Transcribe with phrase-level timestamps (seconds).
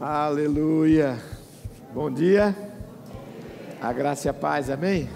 [0.00, 1.18] Aleluia.
[1.92, 2.54] Bom dia.
[3.82, 5.08] A graça e a paz, amém?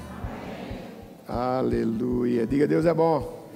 [1.29, 2.45] Aleluia.
[2.49, 3.47] Diga Deus é bom.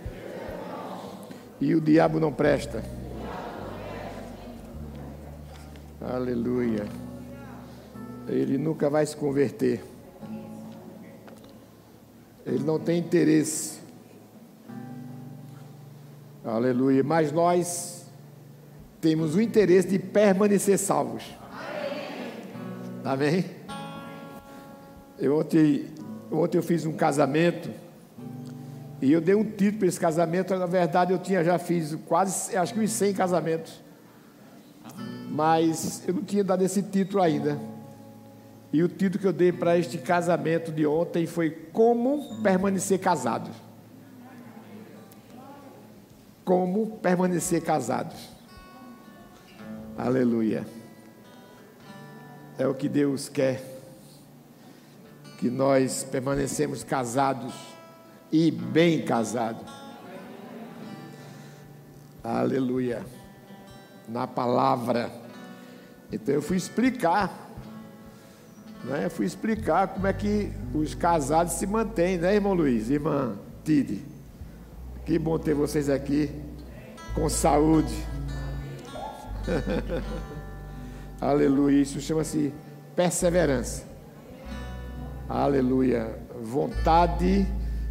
[1.61, 2.81] E o diabo não presta.
[6.01, 6.87] Aleluia.
[8.29, 9.83] Ele nunca vai se converter.
[12.47, 13.81] Ele não tem interesse.
[16.45, 17.03] Aleluia.
[17.03, 17.96] Mas nós
[19.01, 21.25] temos o interesse de permanecer salvos.
[23.05, 23.45] Amém?
[25.19, 25.87] Eu ontem,
[26.31, 27.71] ontem eu fiz um casamento
[29.01, 30.57] e eu dei um título para esse casamento.
[30.57, 33.81] Na verdade, eu tinha já fiz quase, acho que uns 100 casamentos.
[35.31, 37.59] Mas eu não tinha dado esse título ainda.
[38.73, 43.55] E o título que eu dei para este casamento de ontem foi Como Permanecer Casados.
[46.45, 48.36] Como permanecer casados.
[49.99, 50.67] Aleluia.
[52.59, 53.63] É o que Deus quer.
[55.39, 57.55] Que nós permanecemos casados
[58.31, 59.67] e bem casados.
[62.23, 63.07] Aleluia.
[64.07, 65.11] Na palavra.
[66.13, 67.47] Então eu fui explicar.
[68.85, 69.07] Né?
[69.07, 72.91] Eu fui explicar como é que os casados se mantêm, né, irmão Luiz?
[72.91, 74.05] Irmã Tide.
[75.07, 76.31] Que bom ter vocês aqui
[77.15, 77.95] com saúde.
[81.21, 81.83] Aleluia.
[81.83, 82.53] Isso chama-se
[82.95, 83.85] perseverança.
[85.29, 86.19] Aleluia.
[86.43, 87.47] Vontade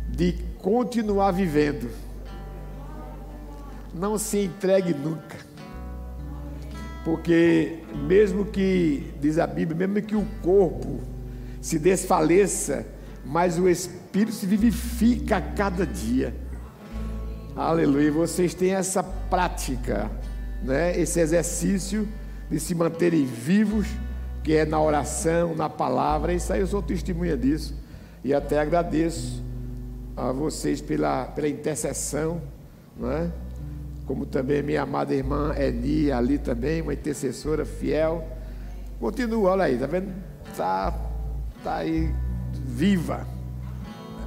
[0.09, 1.89] de continuar vivendo.
[3.93, 5.37] Não se entregue nunca.
[7.03, 11.01] Porque, mesmo que, diz a Bíblia, mesmo que o corpo
[11.61, 12.85] se desfaleça,
[13.23, 16.35] mas o espírito se vivifica a cada dia.
[17.55, 18.11] Aleluia.
[18.11, 20.09] Vocês têm essa prática
[20.65, 22.07] né, esse exercício
[22.49, 23.87] de se manterem vivos,
[24.43, 26.33] que é na oração, na palavra.
[26.33, 27.73] Isso aí eu sou testemunha disso.
[28.23, 29.43] E até agradeço
[30.17, 32.41] a vocês pela, pela intercessão,
[32.97, 33.31] né?
[34.05, 38.27] como também minha amada irmã Eni, ali também, uma intercessora fiel.
[38.99, 40.13] Continua, olha aí, tá vendo?
[40.55, 40.93] Tá,
[41.63, 42.13] tá aí
[42.53, 43.27] viva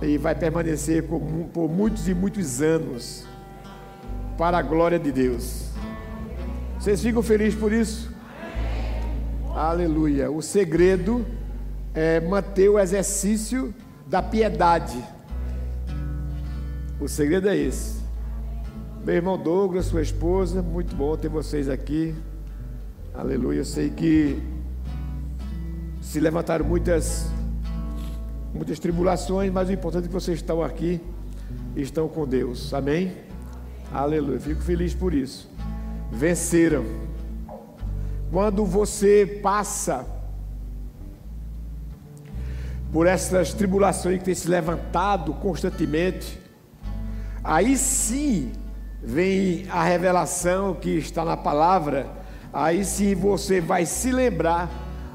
[0.03, 3.27] e vai permanecer por muitos e muitos anos
[4.37, 5.68] para a glória de Deus.
[6.79, 8.09] Vocês ficam felizes por isso?
[9.53, 10.31] Aleluia.
[10.31, 11.27] O segredo
[11.93, 13.75] é manter o exercício
[14.07, 15.05] da piedade.
[17.01, 17.99] O segredo é esse.
[19.05, 22.15] Meu irmão Douglas, sua esposa, muito bom ter vocês aqui.
[23.13, 23.59] Aleluia.
[23.59, 24.41] Eu sei que
[26.01, 27.27] se levantaram muitas
[28.55, 31.01] muitas tribulações, mas o importante é que vocês estão aqui
[31.75, 32.73] e estão com Deus.
[32.73, 33.15] Amém?
[33.93, 34.39] Aleluia.
[34.39, 35.49] Fico feliz por isso
[36.11, 36.85] venceram.
[38.31, 40.05] Quando você passa
[42.93, 46.39] por essas tribulações que tem se levantado constantemente,
[47.43, 48.53] aí sim
[49.03, 52.07] vem a revelação que está na palavra,
[52.53, 54.71] aí sim você vai se lembrar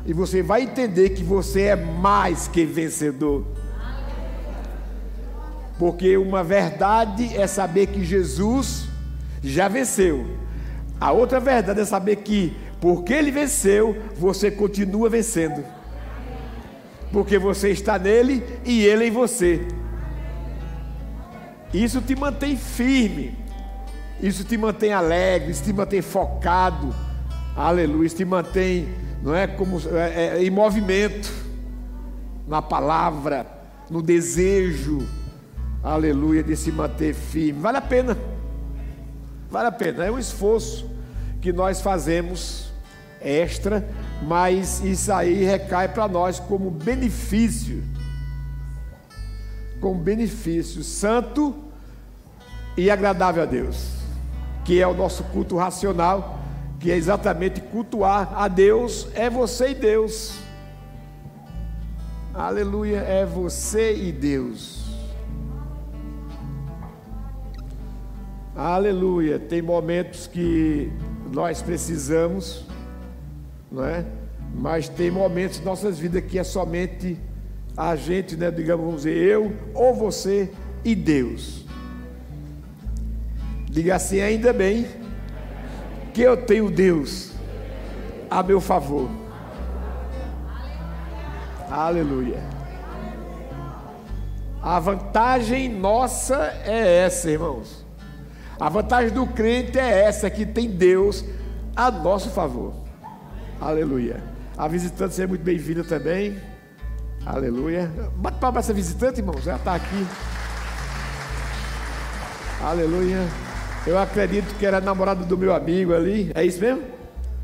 [0.06, 3.46] e você vai entender que você é mais que vencedor.
[5.78, 8.88] Porque uma verdade é saber que Jesus
[9.42, 10.43] já venceu.
[11.03, 15.62] A outra verdade é saber que, porque ele venceu, você continua vencendo.
[17.12, 19.68] Porque você está nele e ele em você.
[21.74, 23.38] Isso te mantém firme.
[24.22, 26.96] Isso te mantém alegre, isso te mantém focado.
[27.53, 28.88] Aleluia, isso te mantém,
[29.22, 31.30] não é como é, é, em movimento
[32.47, 33.46] na palavra,
[33.90, 35.06] no desejo.
[35.84, 37.59] Aleluia, de se manter firme.
[37.59, 38.18] Vale a pena.
[39.52, 40.93] Vale a pena, é um esforço
[41.44, 42.72] que nós fazemos
[43.20, 43.86] extra,
[44.22, 47.84] mas isso aí recai para nós como benefício.
[49.81, 51.54] Como benefício santo
[52.78, 53.90] e agradável a Deus,
[54.64, 56.40] que é o nosso culto racional,
[56.80, 60.36] que é exatamente cultuar a Deus, é você e Deus.
[62.34, 64.81] Aleluia, é você e Deus.
[68.56, 69.38] Aleluia.
[69.38, 70.89] Tem momentos que
[71.33, 72.63] nós precisamos,
[73.71, 74.06] não é?
[74.53, 77.18] Mas tem momentos em nossas vidas que é somente
[77.75, 80.51] a gente, né, digamos, vamos dizer, eu ou você
[80.85, 81.65] e Deus.
[83.68, 84.85] Diga assim, ainda bem
[86.13, 87.31] que eu tenho Deus
[88.29, 89.09] a meu favor.
[91.68, 92.44] Aleluia.
[94.62, 97.82] A vantagem nossa é essa, irmãos.
[98.59, 101.25] A vantagem do crente é essa: que tem Deus
[101.75, 102.73] a nosso favor.
[103.59, 104.23] Aleluia.
[104.57, 106.38] A visitante seja muito bem-vinda também.
[107.25, 107.89] Aleluia.
[108.15, 109.44] Bate palma para essa visitante, irmãos.
[109.44, 110.05] Já está aqui.
[112.61, 113.19] Aleluia.
[113.85, 116.31] Eu acredito que era namorada do meu amigo ali.
[116.35, 116.83] É isso mesmo?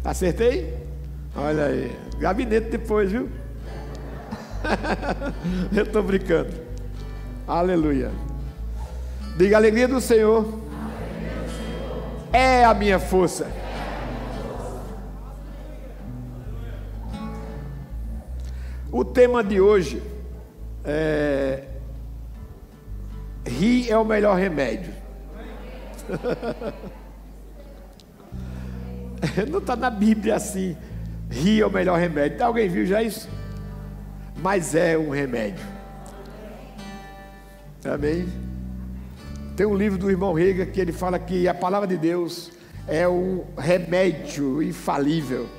[0.04, 0.78] Acertei?
[1.36, 1.92] Olha aí.
[2.20, 3.30] Gabinete depois, viu?
[5.76, 6.54] Eu estou brincando.
[7.48, 8.12] Aleluia.
[9.38, 10.69] Diga alegria do Senhor.
[12.32, 13.48] É a minha força.
[18.92, 20.02] O tema de hoje
[20.84, 21.64] é
[23.46, 24.94] rir é o melhor remédio.
[29.50, 30.78] Não está na Bíblia assim.
[31.30, 32.42] Rir é o melhor remédio.
[32.44, 33.30] Alguém viu já isso?
[34.42, 35.66] Mas é um remédio.
[37.86, 38.49] Amém?
[39.60, 42.50] Tem um livro do irmão Rega que ele fala que a palavra de Deus
[42.88, 45.50] é um remédio infalível.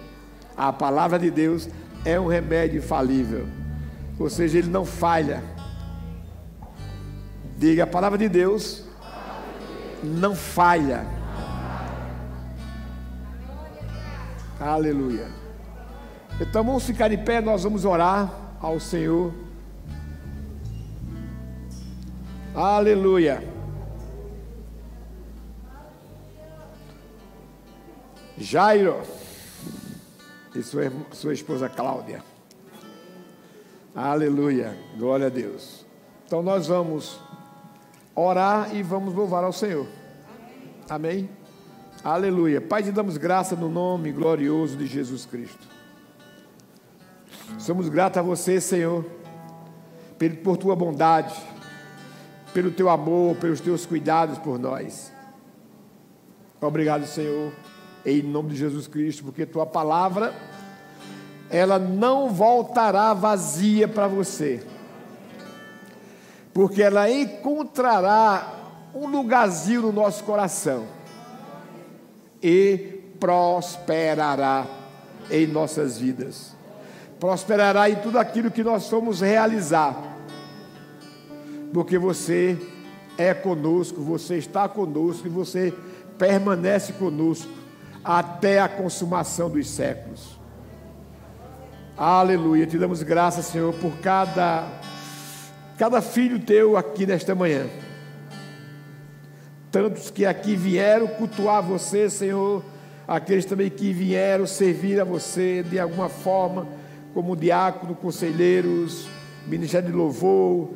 [0.56, 1.68] A palavra de Deus
[2.02, 3.46] é um remédio infalível.
[4.18, 5.44] Ou seja, ele não falha.
[7.58, 8.86] Diga, a palavra de Deus
[10.02, 11.04] não falha.
[14.58, 15.28] Aleluia.
[16.40, 18.32] Então vamos ficar de pé, nós vamos orar
[18.62, 19.34] ao Senhor.
[22.54, 23.49] Aleluia.
[28.40, 29.02] Jairo
[30.54, 32.24] e sua, sua esposa Cláudia.
[33.94, 34.74] Aleluia.
[34.96, 35.84] Glória a Deus.
[36.26, 37.20] Então nós vamos
[38.14, 39.86] orar e vamos louvar ao Senhor.
[40.88, 41.28] Amém?
[42.02, 42.62] Aleluia.
[42.62, 45.68] Pai, te damos graça no nome glorioso de Jesus Cristo.
[47.58, 49.04] Somos gratos a você, Senhor,
[50.42, 51.34] por tua bondade,
[52.54, 55.12] pelo teu amor, pelos teus cuidados por nós.
[56.58, 57.52] Obrigado, Senhor,
[58.04, 60.34] em nome de Jesus Cristo, porque tua palavra
[61.50, 64.62] ela não voltará vazia para você.
[66.54, 68.54] Porque ela encontrará
[68.94, 70.86] um lugarzinho no nosso coração.
[72.42, 74.66] E prosperará
[75.30, 76.56] em nossas vidas.
[77.18, 79.94] Prosperará em tudo aquilo que nós formos realizar,
[81.70, 82.58] porque você
[83.18, 85.74] é conosco, você está conosco e você
[86.16, 87.59] permanece conosco
[88.04, 90.38] até a consumação dos séculos.
[91.96, 94.66] Aleluia, te damos graças, Senhor, por cada
[95.76, 97.66] cada filho teu aqui nesta manhã.
[99.70, 102.62] Tantos que aqui vieram cultuar você, Senhor,
[103.08, 106.66] aqueles também que vieram servir a você de alguma forma
[107.14, 109.06] como diácono, conselheiros,
[109.46, 110.70] ministério de louvor,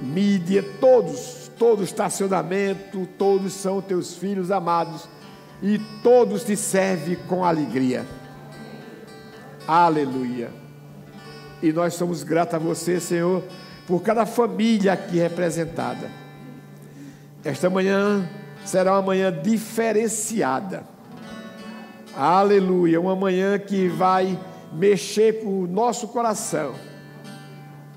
[0.00, 5.08] mídia, todos, todo estacionamento, todos são teus filhos amados
[5.62, 8.04] e todos te servem com alegria.
[9.66, 10.50] Aleluia.
[11.62, 13.42] E nós somos gratos a você, Senhor,
[13.86, 16.10] por cada família aqui representada.
[17.44, 18.28] Esta manhã
[18.64, 20.84] será uma manhã diferenciada.
[22.16, 24.38] Aleluia, uma manhã que vai
[24.72, 26.74] mexer com o nosso coração,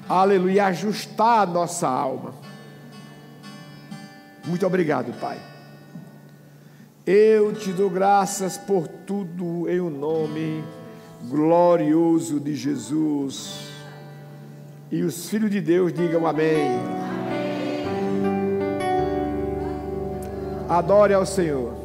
[0.08, 2.34] aleluia, ajustar a nossa alma.
[4.46, 5.49] Muito obrigado, Pai.
[7.12, 10.64] Eu te dou graças por tudo em o nome
[11.28, 13.68] glorioso de Jesus.
[14.92, 16.70] E os filhos de Deus digam amém.
[20.70, 21.79] Adore ao Senhor.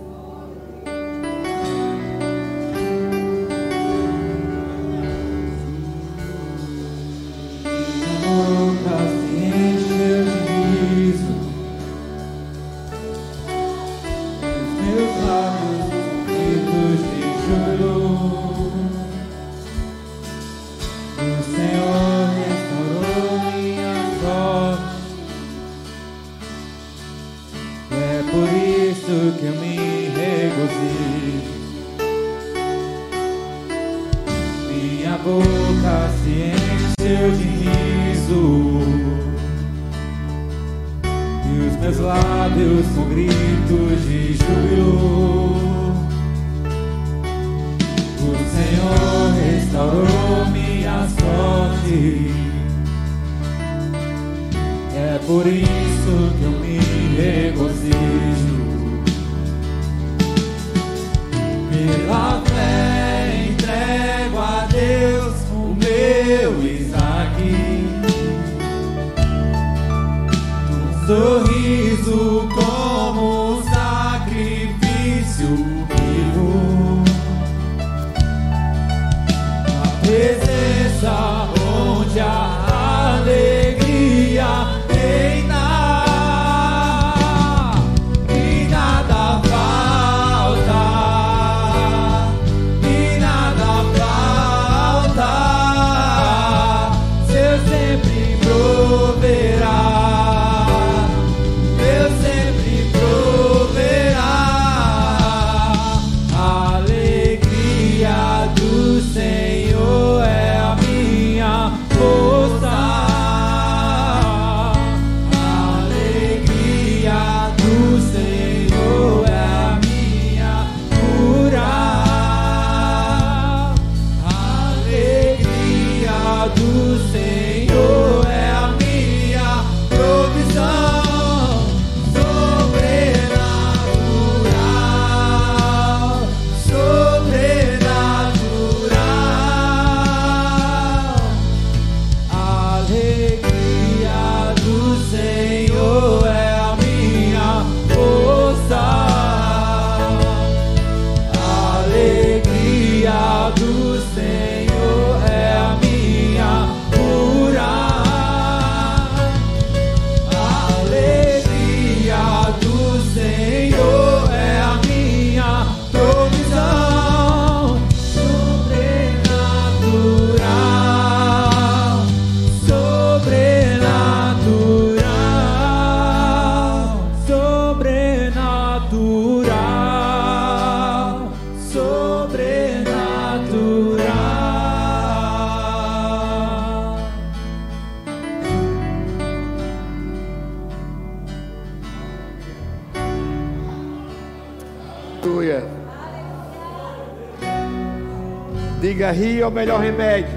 [199.15, 200.31] Rir é o melhor remédio.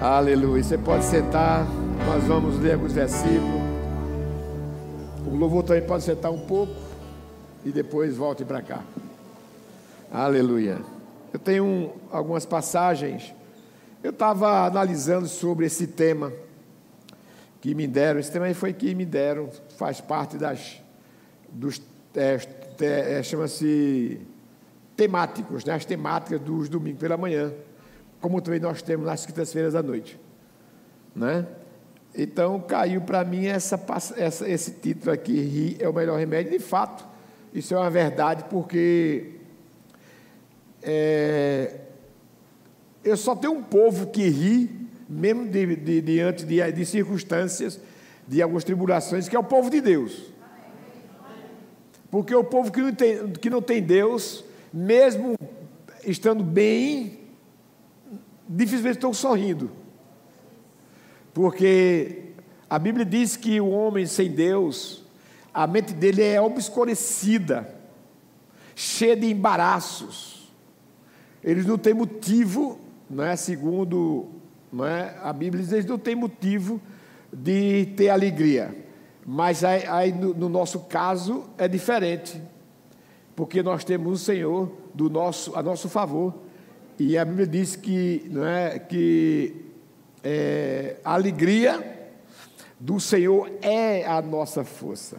[0.00, 0.62] Aleluia.
[0.62, 1.66] Você pode sentar.
[2.06, 3.62] Nós vamos ler alguns versículos.
[5.26, 6.72] O louvor também pode sentar um pouco
[7.64, 8.80] e depois volte para cá.
[10.10, 10.78] Aleluia.
[11.32, 13.32] Eu tenho um- algumas passagens.
[14.02, 16.32] Eu estava analisando sobre esse tema
[17.60, 18.18] que me deram.
[18.20, 19.48] Esse tema foi que me deram.
[19.78, 20.80] Faz parte das
[21.50, 21.80] dos
[22.14, 22.38] é,
[22.80, 24.20] é, chama-se
[24.96, 25.74] temáticos, né?
[25.74, 27.52] as temáticas dos domingos pela manhã,
[28.20, 30.18] como também nós temos nas quintas-feiras à noite,
[31.14, 31.46] né?
[32.14, 33.80] Então caiu para mim essa,
[34.16, 36.52] essa- esse título aqui, rir é o melhor remédio.
[36.52, 37.04] De fato,
[37.54, 39.30] isso é uma verdade, porque
[40.82, 41.80] é,
[43.02, 44.70] eu só tenho um povo que ri,
[45.08, 47.80] mesmo de- de- diante de, de circunstâncias,
[48.28, 50.30] de algumas tribulações, que é o povo de Deus.
[52.10, 55.36] Porque o povo que não tem, que não tem Deus, mesmo
[56.04, 57.20] estando bem,
[58.48, 59.70] dificilmente estão sorrindo.
[61.34, 62.32] Porque
[62.68, 65.04] a Bíblia diz que o homem sem Deus,
[65.52, 67.68] a mente dele é obscurecida,
[68.74, 70.50] cheia de embaraços.
[71.42, 73.36] Eles não têm motivo, não é?
[73.36, 74.28] segundo
[74.72, 75.14] não é?
[75.22, 76.80] a Bíblia diz, eles não têm motivo
[77.32, 78.74] de ter alegria.
[79.24, 82.40] Mas aí, aí no, no nosso caso é diferente,
[83.34, 86.34] porque nós temos o Senhor do nosso, a nosso favor.
[86.98, 89.56] E a Bíblia diz que, não é, que
[90.22, 92.10] é, a alegria
[92.78, 95.18] do Senhor é a nossa força.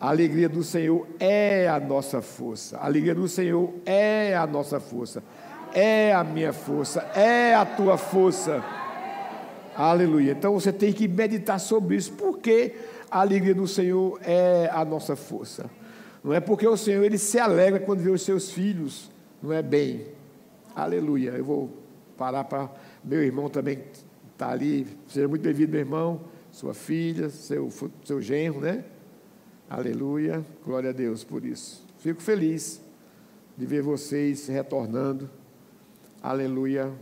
[0.00, 2.76] A alegria do Senhor é a nossa força.
[2.78, 5.22] A alegria do Senhor é a nossa força.
[5.72, 7.00] É a minha força.
[7.14, 8.62] É a tua força.
[9.74, 10.32] Aleluia.
[10.32, 12.74] Então você tem que meditar sobre isso, porque
[13.10, 15.70] a alegria do Senhor é a nossa força.
[16.26, 19.62] Não é porque o Senhor ele se alegra quando vê os seus filhos, não é
[19.62, 20.08] bem.
[20.74, 21.30] Aleluia.
[21.30, 21.70] Eu vou
[22.16, 22.68] parar para
[23.04, 23.84] meu irmão também
[24.32, 24.88] está ali.
[25.06, 27.70] Seja muito bem-vindo, meu irmão, sua filha, seu,
[28.04, 28.84] seu genro, né?
[29.70, 30.44] Aleluia.
[30.64, 31.86] Glória a Deus por isso.
[31.98, 32.82] Fico feliz
[33.56, 35.30] de ver vocês retornando.
[36.20, 36.92] Aleluia.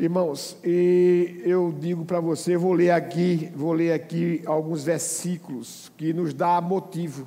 [0.00, 6.12] Irmãos, e eu digo para você, vou ler aqui, vou ler aqui alguns versículos que
[6.12, 7.26] nos dá motivo.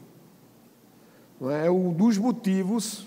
[1.38, 3.06] Não é um dos motivos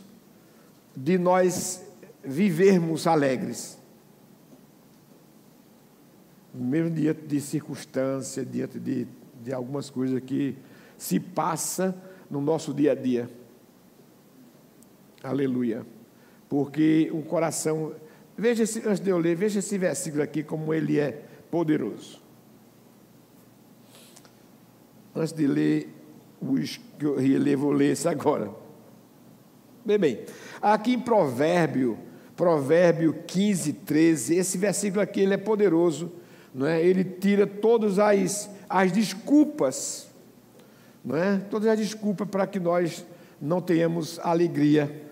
[0.94, 1.82] de nós
[2.22, 3.78] vivermos alegres.
[6.52, 9.06] Mesmo diante de circunstâncias, diante de,
[9.42, 10.54] de algumas coisas que
[10.98, 11.96] se passa
[12.30, 13.30] no nosso dia a dia.
[15.22, 15.86] Aleluia.
[16.50, 17.94] Porque um coração.
[18.36, 22.20] Veja esse, antes de eu ler, veja esse versículo aqui, como ele é poderoso.
[25.14, 25.88] Antes de ler
[26.40, 28.50] os que eu ler, vou ler esse agora.
[29.84, 30.24] Bem, bem.
[30.60, 31.98] Aqui em Provérbio,
[32.34, 36.10] Provérbio 15, 13, esse versículo aqui ele é poderoso,
[36.54, 36.82] não é?
[36.82, 40.08] ele tira todas as, as desculpas,
[41.04, 41.38] não é?
[41.50, 43.04] todas as desculpas para que nós
[43.40, 45.02] não tenhamos alegria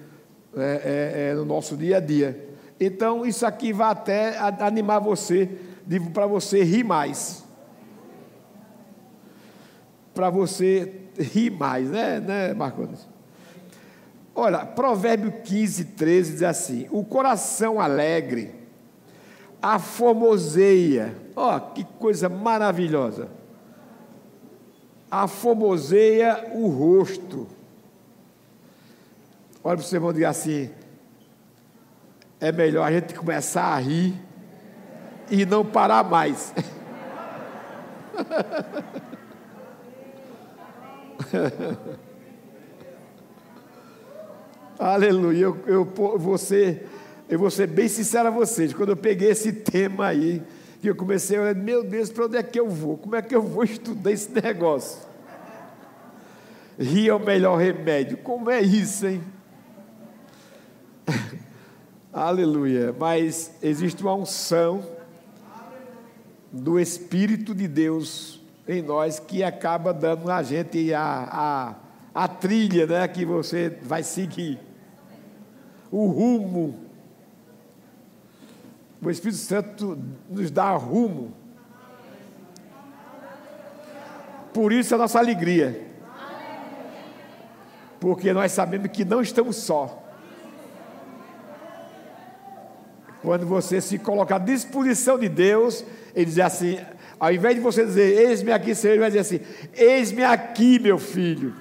[0.57, 2.52] é, é, é, no nosso dia a dia.
[2.85, 5.49] Então, isso aqui vai até animar você,
[6.13, 7.45] para você rir mais.
[10.13, 13.07] Para você rir mais, né, né Marcos?
[14.35, 18.53] Olha, Provérbio 15, 13 diz assim: O coração alegre
[19.63, 23.29] aformoseia, ó, oh, que coisa maravilhosa,
[25.09, 27.47] aformoseia o rosto.
[29.63, 30.69] Olha para o seu irmão diga assim:
[32.43, 34.15] é melhor a gente começar a rir
[35.31, 36.53] e não parar mais.
[44.77, 45.45] Aleluia.
[45.45, 45.85] Eu, eu,
[46.19, 46.83] você,
[47.29, 48.75] eu vou ser bem sincero a vocês.
[48.75, 50.43] Quando eu peguei esse tema aí,
[50.81, 52.99] que eu comecei a olhar, meu Deus, para onde é que eu vou?
[52.99, 54.99] Como é que eu vou estudar esse negócio?
[56.77, 58.17] Rir é o melhor remédio.
[58.17, 59.23] Como é isso, hein?
[62.13, 62.95] Aleluia.
[62.99, 64.85] Mas existe uma unção
[66.53, 68.39] do Espírito de Deus
[68.69, 71.75] em nós que acaba dando a gente a,
[72.15, 74.61] a, a trilha né, que você vai seguir,
[75.91, 76.81] o rumo.
[79.01, 81.33] O Espírito Santo nos dá rumo.
[84.53, 85.91] Por isso a nossa alegria.
[87.99, 90.02] Porque nós sabemos que não estamos só.
[93.23, 96.79] Quando você se coloca à disposição de Deus, ele diz assim:
[97.21, 99.41] ao invés de você dizer, eis-me aqui, Senhor, ele vai dizer assim:
[99.75, 101.55] eis-me aqui, meu filho.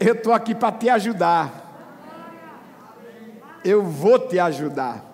[0.00, 1.68] Eu estou aqui para te ajudar.
[3.64, 5.04] Eu vou te ajudar.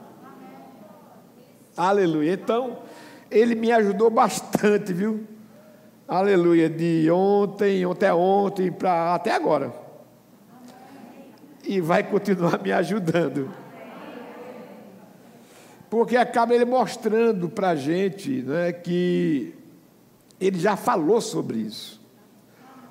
[1.76, 2.32] Aleluia.
[2.32, 2.78] Então,
[3.30, 5.26] ele me ajudou bastante, viu?
[6.08, 6.70] Aleluia.
[6.70, 9.74] De ontem, até ontem, para até agora.
[11.64, 13.65] E vai continuar me ajudando
[15.88, 19.54] porque acaba ele mostrando para a gente né, que
[20.40, 22.04] ele já falou sobre isso.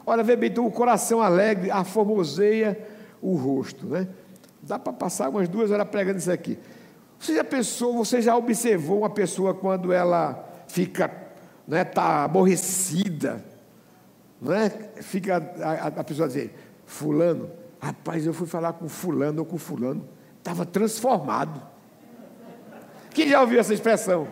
[0.06, 2.80] Olha, vê bem, então o coração alegre aformoseia
[3.22, 3.88] o rosto.
[3.88, 4.08] Né?
[4.62, 6.58] Dá para passar umas duas horas pregando isso aqui.
[7.20, 11.12] Você já pensou, você já observou uma pessoa quando ela fica,
[11.68, 13.44] né, tá aborrecida,
[14.42, 14.70] né?
[15.02, 16.54] Fica a, a pessoa dizer,
[16.86, 21.75] fulano, rapaz, eu fui falar com fulano ou com fulano, estava transformado.
[23.16, 24.28] Quem já ouviu essa expressão?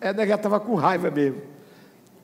[0.00, 1.40] É da estava com raiva mesmo,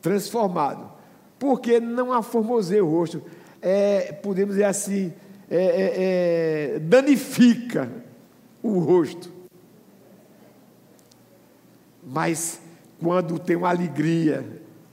[0.02, 0.92] transformado.
[1.38, 3.22] Porque não aformoseia o rosto,
[3.62, 5.12] é, podemos dizer assim,
[5.48, 7.88] é, é, é, danifica
[8.60, 9.32] o rosto.
[12.02, 12.60] Mas
[13.00, 14.44] quando tem uma alegria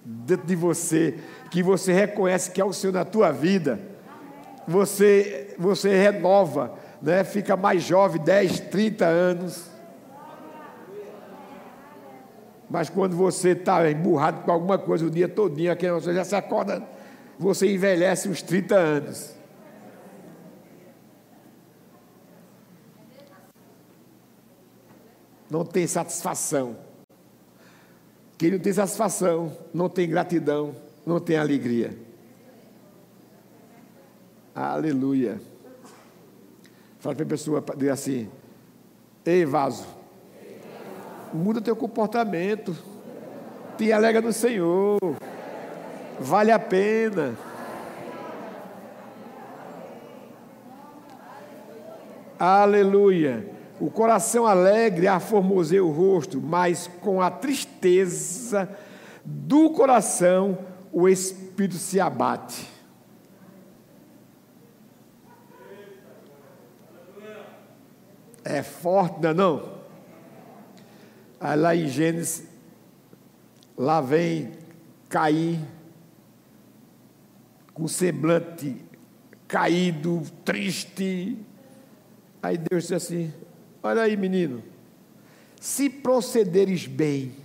[0.06, 1.18] dentro de você,
[1.50, 3.80] que você reconhece que é o Senhor na tua vida,
[4.68, 7.24] você, você renova, né?
[7.24, 9.71] fica mais jovem, 10, 30 anos.
[12.72, 16.34] Mas quando você está emburrado com alguma coisa o dia todinho, aqui você já se
[16.34, 16.82] acorda,
[17.38, 19.36] você envelhece uns 30 anos.
[25.50, 26.78] Não tem satisfação.
[28.38, 30.74] Quem não tem satisfação, não tem gratidão,
[31.06, 31.94] não tem alegria.
[34.56, 35.42] Aleluia.
[37.02, 38.30] Fala para a pessoa, diz assim:
[39.26, 40.01] Ei, vaso
[41.34, 42.76] Muda teu comportamento.
[43.78, 45.00] Te alega no Senhor.
[46.20, 47.36] Vale a pena.
[52.38, 53.50] Aleluia.
[53.80, 58.70] O coração alegre aformoseia o rosto, mas com a tristeza
[59.24, 60.58] do coração
[60.92, 62.68] o espírito se abate.
[68.44, 69.81] É forte, não é não?
[71.42, 72.44] Aí lá em Gênesis,
[73.76, 74.52] lá vem
[75.10, 75.68] Caim,
[77.74, 78.78] com semblante
[79.48, 81.36] caído, triste.
[82.44, 83.34] Aí Deus disse assim:
[83.82, 84.64] Olha aí, menino,
[85.60, 87.36] se procederes bem,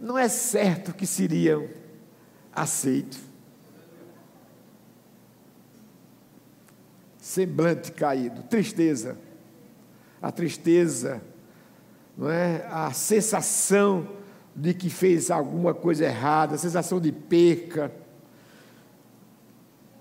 [0.00, 1.68] não é certo que seriam
[2.52, 3.20] aceitos.
[7.20, 9.16] Semblante caído, tristeza.
[10.20, 11.22] A tristeza
[12.16, 12.66] não é?
[12.70, 14.08] a sensação
[14.54, 17.92] de que fez alguma coisa errada, a sensação de perca.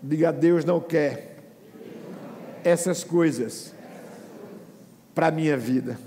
[0.02, 1.36] Diga, Deus não quer
[2.64, 3.74] essas coisas
[5.14, 6.00] para a minha vida.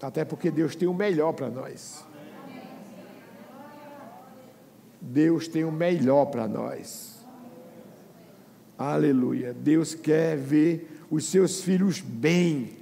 [0.00, 2.04] Até porque Deus tem o melhor para nós.
[5.00, 7.18] Deus tem o melhor para nós.
[8.78, 9.52] Aleluia.
[9.52, 12.77] Deus quer ver os seus filhos bem.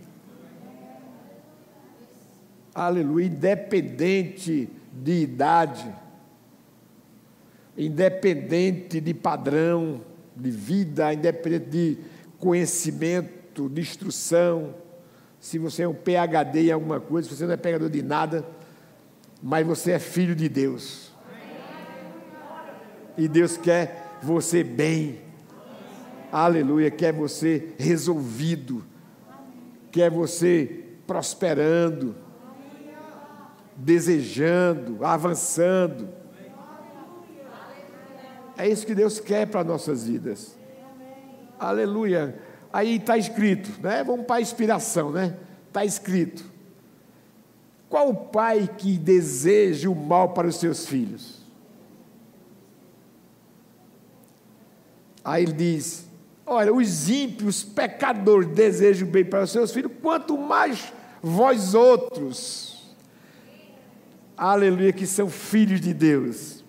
[2.77, 3.25] Aleluia.
[3.25, 5.91] Independente de idade,
[7.75, 10.03] independente de padrão
[10.37, 11.99] de vida, independente de
[12.39, 14.75] conhecimento, de instrução.
[15.41, 18.45] Se você é um PhD em alguma coisa, se você não é pegador de nada,
[19.43, 21.11] mas você é filho de Deus.
[23.17, 25.21] E Deus quer você bem.
[26.31, 28.85] Aleluia, quer você resolvido.
[29.91, 32.26] Quer você prosperando,
[33.77, 36.09] desejando, avançando.
[38.57, 40.57] É isso que Deus quer para nossas vidas.
[41.59, 42.39] Aleluia.
[42.73, 44.03] Aí está escrito, né?
[44.03, 45.37] Vamos para a inspiração, né?
[45.69, 46.45] Está escrito.
[47.89, 51.41] Qual o pai que deseja o mal para os seus filhos?
[55.25, 56.07] Aí ele diz:
[56.45, 62.76] Olha, os ímpios, pecadores desejam bem para os seus filhos, quanto mais vós outros,
[64.37, 66.65] aleluia, que são filhos de Deus.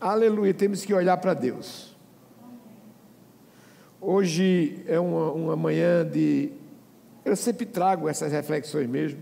[0.00, 1.96] Aleluia, temos que olhar para Deus.
[4.00, 6.52] Hoje é uma, uma manhã de.
[7.24, 9.20] Eu sempre trago essas reflexões mesmo.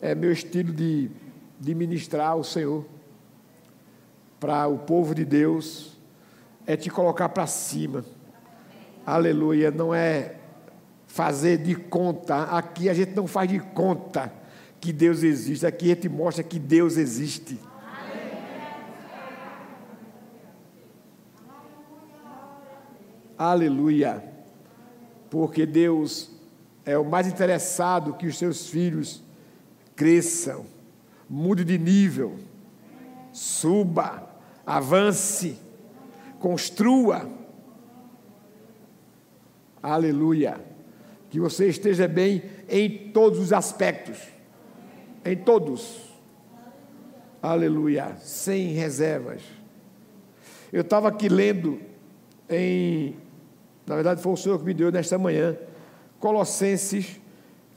[0.00, 1.10] É meu estilo de,
[1.60, 2.86] de ministrar o Senhor
[4.40, 5.96] para o povo de Deus
[6.66, 8.04] é te colocar para cima.
[9.04, 10.35] Aleluia, não é
[11.06, 12.44] fazer de conta.
[12.44, 14.32] Aqui a gente não faz de conta
[14.80, 15.66] que Deus existe.
[15.66, 17.58] Aqui a gente mostra que Deus existe.
[23.38, 24.22] Aleluia.
[25.30, 26.30] Porque Deus
[26.84, 29.22] é o mais interessado que os seus filhos
[29.94, 30.66] cresçam,
[31.28, 32.36] mude de nível,
[33.32, 34.22] suba,
[34.64, 35.58] avance,
[36.38, 37.28] construa.
[39.82, 40.75] Aleluia.
[41.36, 44.16] Que você esteja bem em todos os aspectos.
[45.22, 46.00] Em todos.
[47.42, 48.16] Aleluia.
[48.20, 49.42] Sem reservas.
[50.72, 51.78] Eu estava aqui lendo
[52.48, 53.16] em
[53.86, 55.54] na verdade, foi o Senhor que me deu nesta manhã.
[56.18, 57.20] Colossenses,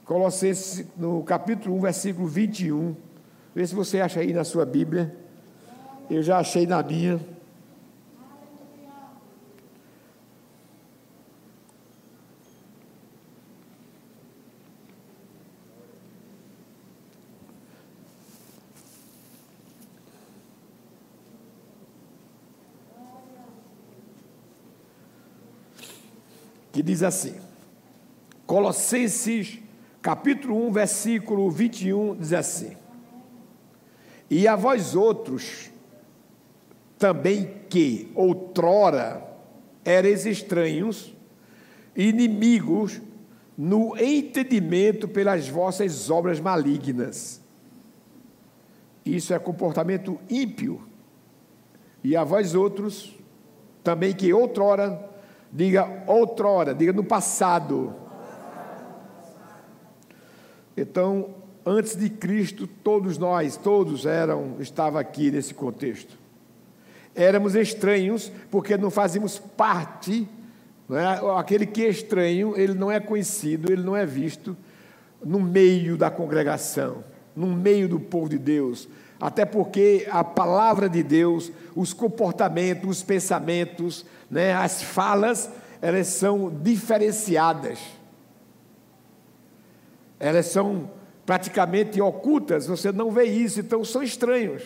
[0.06, 2.96] Colossenses, no capítulo 1, versículo 21.
[3.54, 5.14] Vê se você acha aí na sua Bíblia.
[6.10, 7.20] Eu já achei na minha.
[26.90, 27.36] Diz assim:
[28.46, 29.60] Colossenses,
[30.02, 32.76] capítulo 1, versículo 21, diz assim:
[34.30, 35.72] E a vós outros,
[36.98, 39.24] também que outrora
[39.86, 41.14] eres estranhos,
[41.96, 43.02] inimigos
[43.58, 47.42] no entendimento pelas vossas obras malignas.
[49.06, 50.88] Isso é comportamento ímpio.
[52.04, 53.14] E a vós outros,
[53.84, 55.09] também que outrora
[55.52, 57.94] Diga outrora, diga no passado.
[60.78, 61.36] Então,
[61.66, 66.18] antes de Cristo, todos nós, todos eram, estavam aqui nesse contexto.
[67.16, 70.28] Éramos estranhos porque não fazíamos parte,
[70.88, 71.40] não é?
[71.40, 74.56] aquele que é estranho, ele não é conhecido, ele não é visto
[75.24, 77.04] no meio da congregação,
[77.36, 78.88] no meio do povo de Deus,
[79.20, 85.50] até porque a palavra de Deus, os comportamentos, os pensamentos, né, as falas,
[85.82, 87.80] elas são diferenciadas.
[90.20, 90.90] Elas são
[91.26, 94.64] praticamente ocultas, você não vê isso, então são estranhos.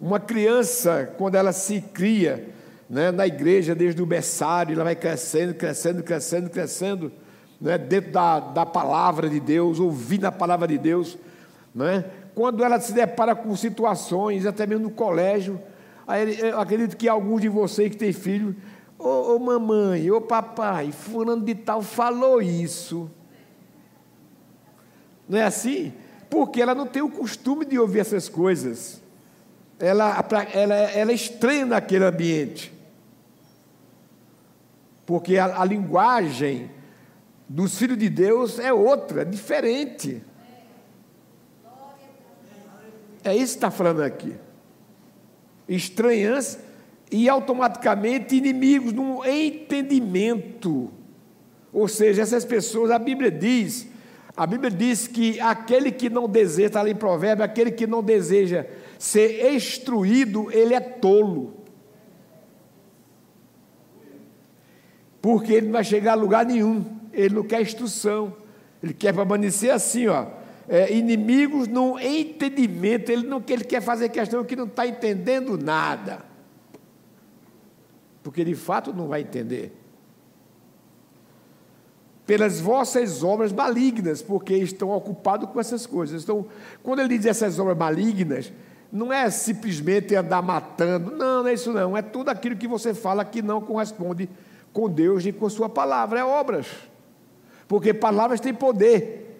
[0.00, 2.48] Uma criança, quando ela se cria
[2.88, 7.12] né, na igreja, desde o berçário, ela vai crescendo, crescendo, crescendo, crescendo,
[7.60, 11.16] né, dentro da, da palavra de Deus, ouvindo a palavra de Deus,
[11.74, 15.60] né, quando ela se depara com situações, até mesmo no colégio,
[16.40, 18.56] eu acredito que alguns de vocês que têm filho,
[18.98, 23.10] ô, ô mamãe, ô papai, fulano de tal falou isso.
[25.28, 25.92] Não é assim?
[26.28, 29.02] Porque ela não tem o costume de ouvir essas coisas.
[29.78, 32.72] Ela, ela, ela é estranha naquele ambiente.
[35.04, 36.70] Porque a, a linguagem
[37.48, 40.22] dos filhos de Deus é outra, é diferente.
[43.24, 44.34] É isso que está falando aqui.
[45.68, 46.58] estranhas
[47.10, 50.90] e automaticamente inimigos no entendimento.
[51.72, 53.86] Ou seja, essas pessoas, a Bíblia diz,
[54.36, 58.02] a Bíblia diz que aquele que não deseja, está ali em provérbio, aquele que não
[58.02, 58.66] deseja
[58.98, 61.54] ser instruído, ele é tolo.
[65.20, 68.36] Porque ele não vai chegar a lugar nenhum, ele não quer instrução,
[68.82, 70.26] ele quer permanecer assim, ó,
[70.68, 76.24] é, inimigos no entendimento, ele não ele quer fazer questão que não está entendendo nada.
[78.22, 79.72] Porque de fato não vai entender.
[82.24, 86.22] Pelas vossas obras malignas, porque estão ocupados com essas coisas.
[86.22, 86.46] Então,
[86.82, 88.52] quando ele diz essas obras malignas,
[88.92, 92.92] não é simplesmente andar matando, não, não é isso não, é tudo aquilo que você
[92.92, 94.28] fala que não corresponde
[94.72, 96.66] com Deus e com Sua palavra, é obras.
[97.66, 99.31] Porque palavras têm poder.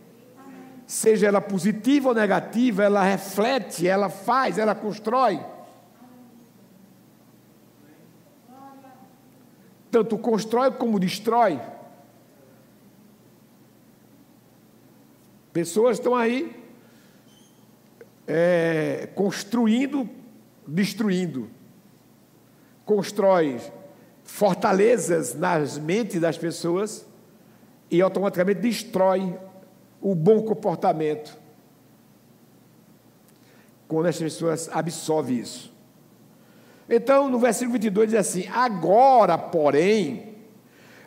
[0.92, 5.42] Seja ela positiva ou negativa, ela reflete, ela faz, ela constrói.
[9.90, 11.58] Tanto constrói como destrói.
[15.50, 16.54] Pessoas estão aí
[18.26, 20.06] é, construindo,
[20.66, 21.48] destruindo.
[22.84, 23.58] Constrói
[24.24, 27.06] fortalezas nas mentes das pessoas
[27.90, 29.38] e automaticamente destrói
[30.02, 31.38] o bom comportamento.
[33.86, 35.72] Quando as pessoas absorvem isso.
[36.88, 40.34] Então, no versículo 22 diz assim: Agora, porém,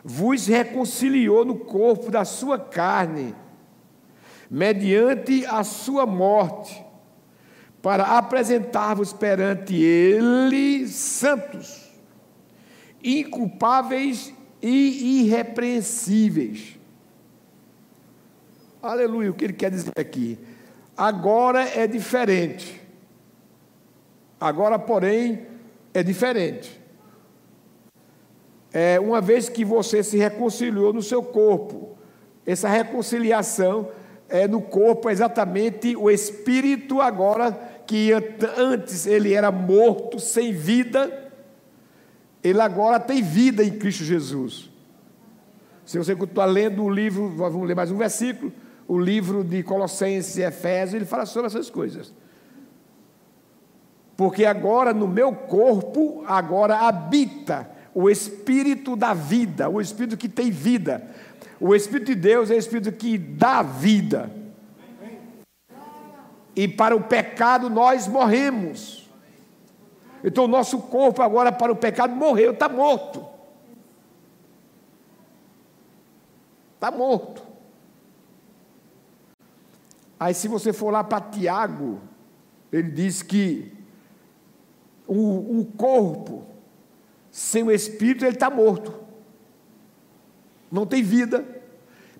[0.02, 3.34] vos reconciliou no corpo da sua carne,
[4.50, 6.84] mediante a sua morte,
[7.82, 11.92] para apresentar-vos perante Ele santos,
[13.02, 14.32] inculpáveis
[14.62, 16.75] e irrepreensíveis.
[18.82, 20.38] Aleluia, o que ele quer dizer aqui?
[20.96, 22.80] Agora é diferente.
[24.40, 25.46] Agora, porém,
[25.92, 26.80] é diferente.
[28.72, 31.96] É, uma vez que você se reconciliou no seu corpo,
[32.44, 33.88] essa reconciliação
[34.28, 37.52] é no corpo exatamente o espírito agora
[37.86, 38.10] que
[38.58, 41.32] antes ele era morto, sem vida,
[42.42, 44.70] ele agora tem vida em Cristo Jesus.
[45.84, 48.52] Se você continuar lendo o livro, vamos ler mais um versículo,
[48.88, 52.12] o livro de Colossenses e Efésios, ele fala sobre essas coisas.
[54.16, 60.50] Porque agora no meu corpo, agora habita o Espírito da vida, o Espírito que tem
[60.50, 61.06] vida.
[61.60, 64.30] O Espírito de Deus é o Espírito que dá vida.
[66.54, 69.10] E para o pecado nós morremos.
[70.24, 73.24] Então o nosso corpo agora para o pecado morreu, está morto.
[76.74, 77.45] Está morto.
[80.18, 82.00] Aí se você for lá para Tiago,
[82.72, 83.72] ele diz que
[85.06, 86.44] o, o corpo
[87.30, 88.94] sem o espírito ele está morto.
[90.70, 91.44] Não tem vida.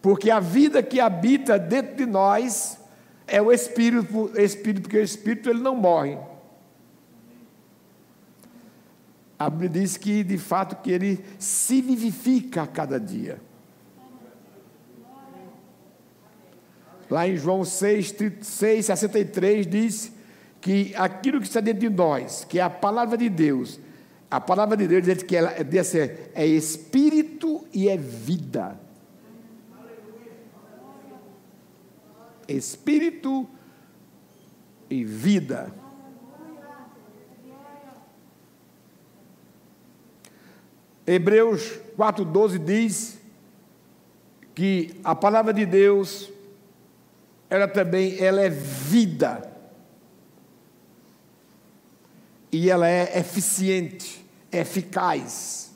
[0.03, 2.79] Porque a vida que habita dentro de nós
[3.27, 6.19] é o espírito, espírito porque o espírito ele não morre.
[9.39, 13.41] A Bíblia diz que, de fato, que ele se vivifica a cada dia.
[17.11, 20.13] Lá em João 6, 6 63 diz
[20.61, 23.79] que aquilo que está dentro de nós, que é a palavra de Deus,
[24.31, 25.63] a palavra de Deus diz que ela é,
[26.35, 28.79] é espírito e é vida.
[32.49, 33.49] Espírito
[34.91, 35.73] e vida.
[41.07, 43.19] Hebreus 4,12 diz
[44.55, 46.33] que a palavra de Deus,
[47.49, 49.53] ela também ela é vida.
[52.51, 55.75] E ela é eficiente, eficaz.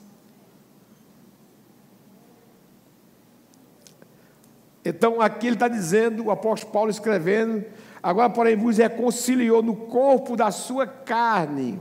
[4.83, 7.63] Então aqui ele está dizendo, o apóstolo Paulo escrevendo,
[8.01, 11.79] agora porém vos reconciliou no corpo da sua carne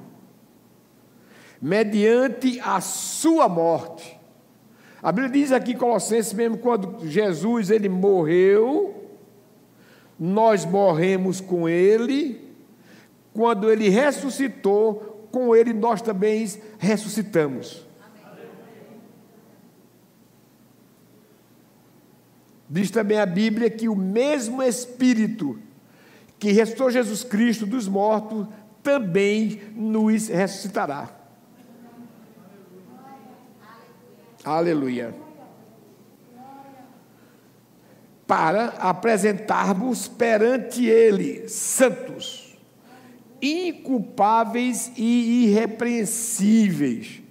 [1.60, 4.18] mediante a sua morte.
[5.02, 8.99] A Bíblia diz aqui em Colossenses mesmo quando Jesus ele morreu,
[10.20, 12.38] nós morremos com ele,
[13.32, 16.46] quando ele ressuscitou, com ele nós também
[16.78, 17.86] ressuscitamos.
[22.68, 25.58] Diz também a Bíblia que o mesmo Espírito
[26.38, 28.46] que ressuscitou Jesus Cristo dos mortos
[28.82, 31.08] também nos ressuscitará.
[34.44, 35.29] Aleluia.
[38.30, 42.56] Para apresentarmos perante Ele santos,
[43.42, 47.22] inculpáveis e irrepreensíveis.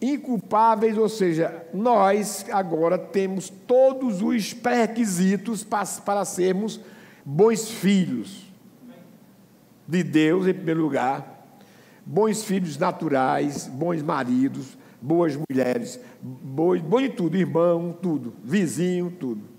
[0.00, 6.78] Inculpáveis, ou seja, nós agora temos todos os pré-requisitos para, para sermos
[7.24, 8.46] bons filhos
[9.88, 11.44] de Deus, em primeiro lugar,
[12.06, 19.51] bons filhos naturais, bons maridos, boas mulheres, bom, bom de tudo, irmão, tudo, vizinho, tudo.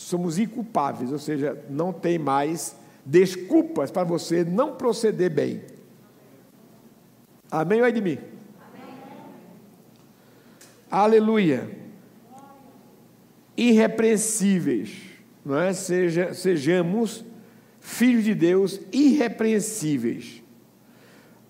[0.00, 5.60] Somos inculpáveis, ou seja, não tem mais desculpas para você não proceder bem.
[7.50, 8.18] Amém ou é de mim?
[8.58, 8.94] Amém.
[10.90, 11.70] Aleluia.
[13.54, 15.02] Irrepreensíveis,
[15.44, 15.74] não é?
[15.74, 17.22] Seja, sejamos
[17.78, 20.42] filhos de Deus irrepreensíveis.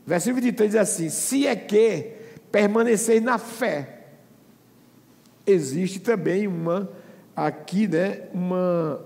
[0.04, 2.14] Versículo 23 diz assim: Se é que
[2.50, 3.98] permaneceis na fé.
[5.46, 6.90] Existe também uma,
[7.46, 9.00] aqui, né, uma,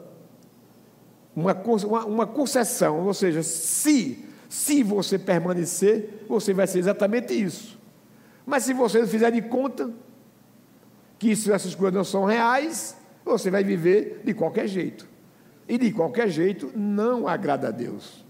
[1.37, 7.79] uma, uma concessão, ou seja, se, se você permanecer, você vai ser exatamente isso.
[8.45, 9.91] Mas se você não fizer de conta
[11.17, 15.09] que isso, essas coisas não são reais, você vai viver de qualquer jeito.
[15.69, 18.25] E de qualquer jeito não agrada a Deus.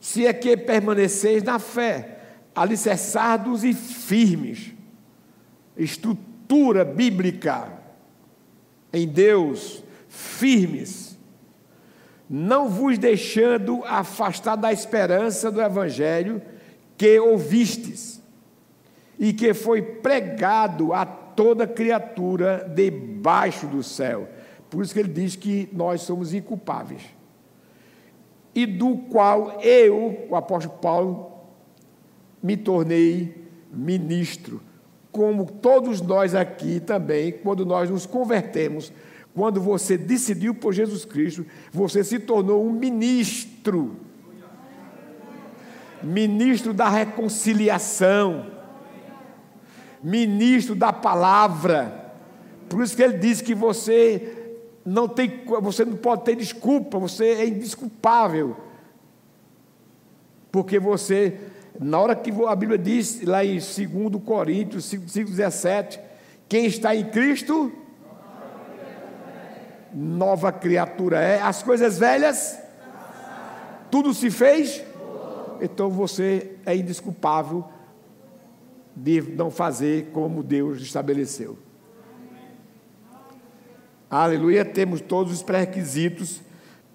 [0.00, 2.18] Se é que permaneceis na fé,
[2.54, 4.74] alicerçados e firmes.
[5.76, 6.33] Estrutura
[6.84, 7.72] bíblica
[8.92, 11.18] em Deus, firmes.
[12.30, 16.40] Não vos deixando afastar da esperança do Evangelho
[16.96, 18.22] que ouvistes
[19.18, 24.28] e que foi pregado a toda criatura debaixo do céu.
[24.70, 27.02] Por isso que ele diz que nós somos inculpáveis.
[28.54, 31.32] E do qual eu, o apóstolo Paulo,
[32.42, 34.60] me tornei ministro.
[35.14, 38.92] Como todos nós aqui também, quando nós nos convertemos,
[39.32, 43.94] quando você decidiu por Jesus Cristo, você se tornou um ministro.
[46.02, 48.46] Ministro da reconciliação.
[50.02, 52.12] Ministro da palavra.
[52.68, 57.24] Por isso que ele diz que você não tem, você não pode ter desculpa, você
[57.24, 58.56] é indesculpável.
[60.50, 61.38] Porque você
[61.80, 65.98] na hora que a Bíblia diz lá em 2 Coríntios 5,17,
[66.48, 67.72] quem está em Cristo,
[69.92, 71.40] nova criatura é.
[71.40, 72.58] As coisas velhas,
[73.90, 74.82] tudo se fez,
[75.60, 77.64] então você é indesculpável
[78.94, 81.58] de não fazer como Deus estabeleceu.
[84.08, 86.40] Aleluia, temos todos os pré-requisitos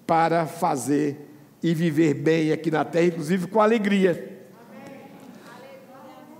[0.06, 1.28] para fazer
[1.62, 4.39] e viver bem aqui na terra, inclusive com alegria.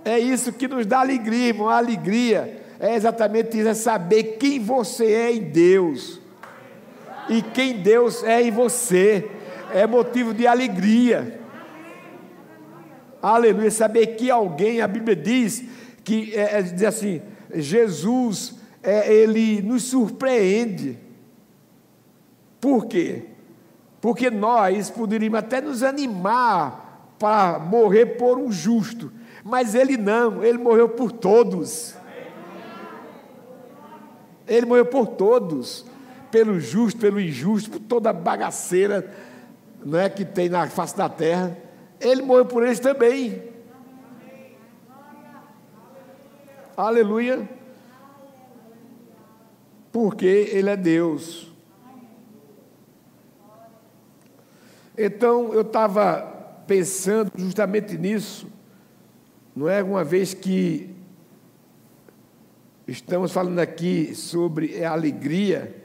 [0.03, 1.69] É isso que nos dá alegria, irmão.
[1.69, 6.19] A alegria é exatamente isso: é saber quem você é em Deus
[7.29, 9.29] e quem Deus é em você.
[9.73, 11.39] É motivo de alegria.
[13.21, 13.71] Aleluia.
[13.71, 15.63] Saber que alguém, a Bíblia diz
[16.03, 17.21] que é, é, diz assim:
[17.53, 20.97] Jesus, é, ele nos surpreende.
[22.59, 23.25] Por quê?
[24.01, 29.11] Porque nós poderíamos até nos animar para morrer por um justo
[29.43, 31.95] mas ele não, ele morreu por todos.
[34.47, 35.85] Ele morreu por todos,
[36.29, 39.11] pelo justo, pelo injusto, por toda a bagaceira
[39.83, 41.57] não é, que tem na face da terra.
[41.99, 43.51] Ele morreu por eles também.
[46.75, 47.47] Aleluia.
[49.91, 51.51] Porque Ele é Deus.
[54.97, 56.21] Então eu estava
[56.67, 58.47] pensando justamente nisso.
[59.55, 60.95] Não é uma vez que
[62.87, 65.75] estamos falando aqui sobre a alegria.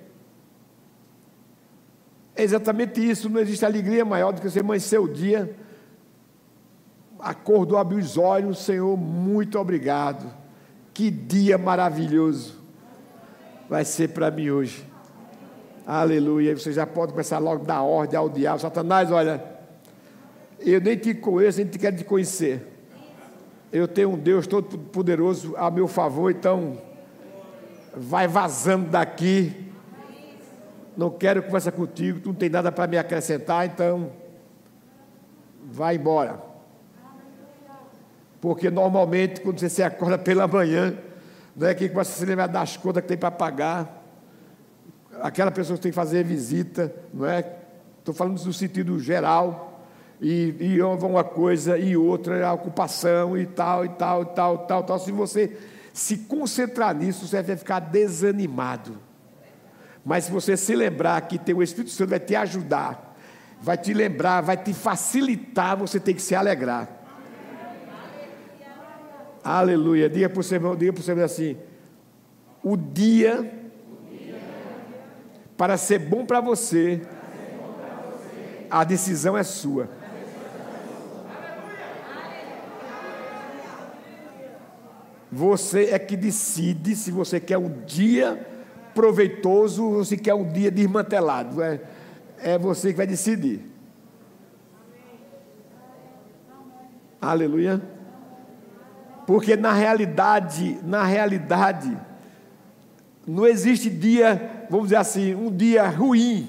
[2.34, 5.56] É exatamente isso, não existe alegria maior do que você amanhecer o dia,
[7.18, 10.32] acordou, abriu os olhos, Senhor, muito obrigado.
[10.94, 12.54] Que dia maravilhoso
[13.68, 14.84] vai ser para mim hoje.
[15.86, 16.56] Aleluia.
[16.56, 18.60] Você já pode começar logo a dar ordem ao diabo.
[18.60, 19.42] Satanás, olha,
[20.60, 22.75] eu nem te conheço, nem te quero te conhecer
[23.76, 26.78] eu tenho um Deus todo poderoso a meu favor, então
[27.94, 29.70] vai vazando daqui.
[30.96, 34.10] Não quero conversar contigo, tu não tem nada para me acrescentar, então
[35.62, 36.40] vai embora.
[38.40, 40.96] Porque normalmente quando você se acorda pela manhã,
[41.54, 44.02] não é que começa a se lembrar das contas que tem para pagar,
[45.20, 47.44] aquela pessoa que tem que fazer visita, não é?
[47.98, 49.65] Estou falando no sentido geral
[50.20, 54.82] e, e uma coisa e outra, a ocupação e tal, e tal, e tal, tal,
[54.84, 54.98] tal.
[54.98, 55.56] Se você
[55.92, 58.98] se concentrar nisso, você vai ficar desanimado.
[60.04, 63.16] Mas se você se lembrar que tem o Espírito Santo vai te ajudar,
[63.60, 66.88] vai te lembrar, vai te facilitar, você tem que se alegrar.
[69.42, 70.08] Aleluia.
[70.08, 71.56] Diga para o seu irmão, diga para o assim:
[72.62, 73.64] o dia
[75.56, 77.00] para ser bom para você,
[78.70, 79.88] a decisão é sua.
[85.36, 88.40] Você é que decide se você quer um dia
[88.94, 91.62] proveitoso ou se quer um dia desmantelado.
[91.62, 91.78] É,
[92.38, 93.60] é você que vai decidir.
[97.20, 97.82] Aleluia.
[99.26, 101.94] Porque na realidade, na realidade,
[103.26, 106.48] não existe dia, vamos dizer assim, um dia ruim.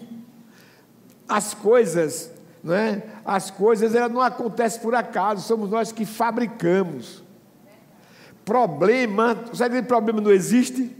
[1.27, 2.31] As coisas,
[2.63, 3.03] não é?
[3.25, 7.26] As coisas elas não acontecem por acaso, somos nós que fabricamos.
[8.47, 10.95] Problema, sabe que problema não existe?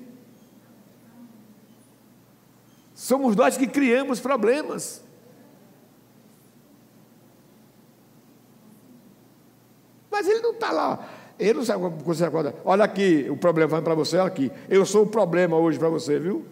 [2.93, 5.01] Somos nós que criamos problemas.
[10.11, 11.07] Mas ele não está lá.
[11.39, 12.53] Ele não sabe quando você acorda.
[12.65, 14.51] Olha aqui o problema para você, olha aqui.
[14.67, 16.45] Eu sou o problema hoje para você, viu?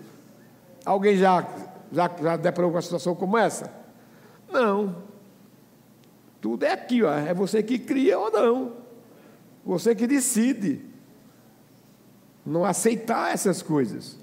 [0.86, 1.46] Alguém já,
[1.92, 3.70] já, já deparou com uma situação como essa?
[4.50, 5.04] Não.
[6.40, 7.12] Tudo é aqui, ó.
[7.12, 8.85] é você que cria ou não.
[9.66, 10.82] Você que decide.
[12.46, 14.20] Não aceitar essas coisas.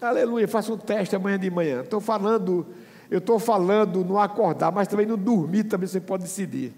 [0.00, 1.82] Aleluia, faça um teste amanhã de manhã.
[1.82, 2.66] Estou falando,
[3.10, 6.72] eu estou falando no acordar, mas também no dormir também você pode decidir.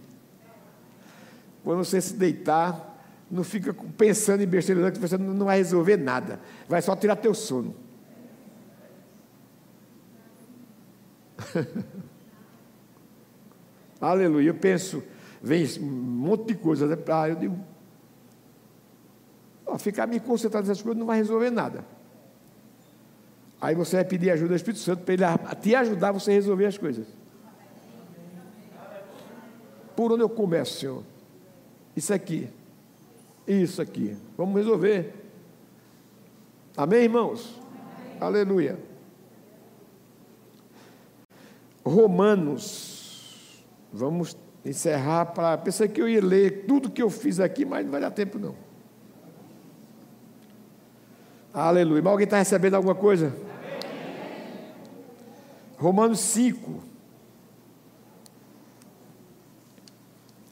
[1.62, 2.92] Quando você se deitar,
[3.30, 6.40] não fica pensando em besteira, que você não vai resolver nada.
[6.68, 7.76] Vai só tirar teu sono.
[14.00, 14.48] Aleluia.
[14.48, 15.04] Eu penso,
[15.42, 16.88] vem um monte de coisas.
[16.88, 16.96] Né?
[17.08, 17.58] Ah, eu digo,
[19.66, 21.84] ó, ficar me concentrado nessas coisas não vai resolver nada.
[23.60, 25.24] Aí você vai pedir ajuda ao Espírito Santo para ele
[25.60, 27.06] te ajudar a você resolver as coisas.
[29.94, 31.02] Por onde eu começo, Senhor?
[31.94, 32.48] Isso aqui.
[33.46, 34.16] Isso aqui.
[34.36, 35.14] Vamos resolver.
[36.76, 37.60] Amém, irmãos?
[37.60, 38.16] Amém.
[38.20, 38.78] Aleluia.
[41.84, 43.62] Romanos.
[43.92, 45.58] Vamos encerrar para.
[45.58, 48.38] Pensei que eu ia ler tudo que eu fiz aqui, mas não vai dar tempo,
[48.38, 48.54] não.
[51.52, 52.02] Aleluia.
[52.02, 53.26] Mas alguém está recebendo alguma coisa?
[53.26, 53.80] Amém.
[55.76, 56.82] Romanos 5.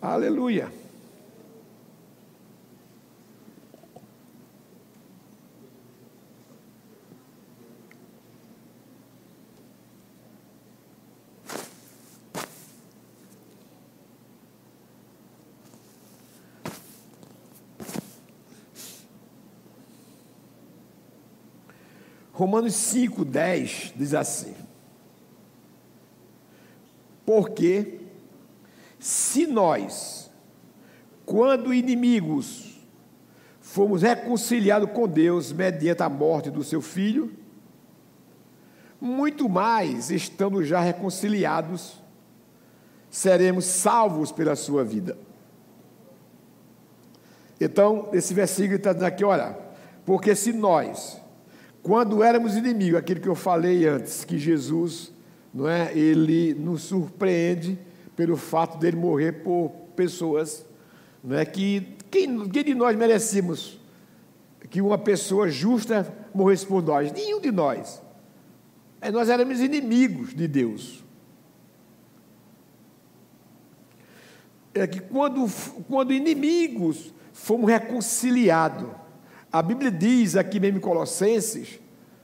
[0.03, 0.80] Aleluia.
[22.41, 24.55] Romanos 5, 10 diz assim:
[27.27, 28.01] Porque
[28.99, 30.31] se nós,
[31.27, 32.81] quando inimigos,
[33.61, 37.31] fomos reconciliados com Deus mediante a morte do seu filho,
[38.99, 42.03] muito mais, estando já reconciliados,
[43.11, 45.19] seremos salvos pela sua vida.
[47.61, 49.59] Então, esse versículo está dizendo aqui: olha,
[50.07, 51.21] porque se nós,
[51.83, 55.13] quando éramos inimigos, aquilo que eu falei antes, que Jesus,
[55.53, 57.79] não é, ele nos surpreende
[58.15, 60.67] pelo fato dele morrer por pessoas,
[61.23, 63.79] não é que quem, quem de nós merecemos
[64.69, 67.13] que uma pessoa justa morresse por nós?
[67.13, 68.01] Nenhum de nós.
[69.01, 71.05] É, nós éramos inimigos de Deus.
[74.73, 75.47] É que quando,
[75.89, 78.89] quando inimigos fomos reconciliados
[79.53, 81.81] a Bíblia diz aqui mesmo em Colossenses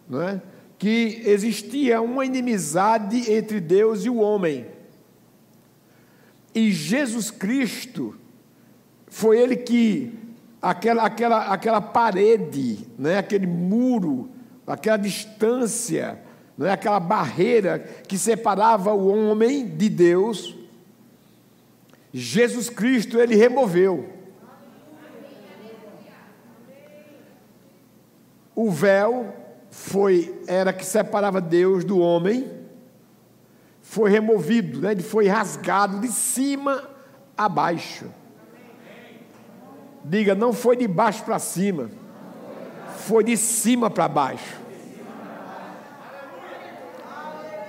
[0.09, 0.41] não é,
[0.79, 4.67] que existia uma inimizade entre Deus e o homem.
[6.55, 8.15] E Jesus Cristo
[9.09, 10.13] foi ele que
[10.61, 14.31] aquela, aquela, aquela parede, né, aquele muro,
[14.67, 16.21] aquela distância,
[16.57, 20.57] né, aquela barreira que separava o homem de Deus,
[22.13, 24.09] Jesus Cristo ele removeu.
[28.57, 29.35] O véu
[29.71, 32.51] foi era que separava Deus do homem,
[33.83, 34.93] foi removido, né?
[34.93, 36.83] ele foi rasgado de cima
[37.37, 38.07] a baixo.
[40.03, 41.91] Diga, não foi de baixo para cima,
[42.97, 44.57] foi de cima para baixo.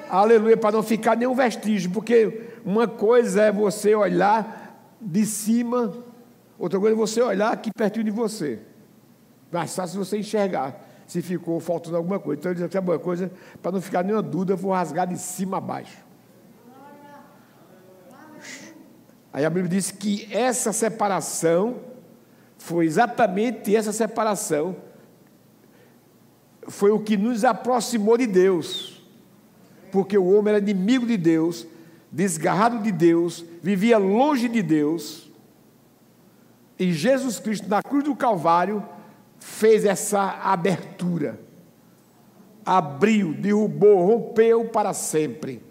[0.10, 5.94] Aleluia, para não ficar nenhum vestígio, porque uma coisa é você olhar de cima,
[6.58, 8.62] outra coisa é você olhar aqui pertinho de você.
[9.52, 10.86] Mais fácil você enxergar.
[11.06, 12.40] se ficou faltando alguma coisa.
[12.40, 13.32] Então ele disse alguma coisa,
[13.62, 16.06] para não ficar nenhuma dúvida, eu vou rasgar de cima a baixo.
[19.32, 21.78] Aí a Bíblia diz que essa separação
[22.58, 24.76] foi exatamente essa separação
[26.68, 29.02] foi o que nos aproximou de Deus.
[29.92, 31.66] Porque o homem era inimigo de Deus,
[32.12, 35.32] desgarrado de Deus, vivia longe de Deus.
[36.78, 38.84] E Jesus Cristo, na cruz do Calvário,
[39.40, 41.40] fez essa abertura.
[42.66, 45.64] Abriu, derrubou, rompeu para sempre.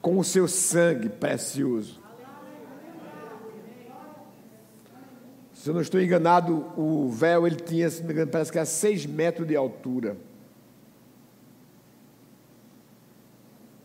[0.00, 2.00] Com o seu sangue precioso.
[5.52, 8.64] Se eu não estou enganado, o véu ele tinha, se me engano, parece que era
[8.64, 10.16] seis metros de altura.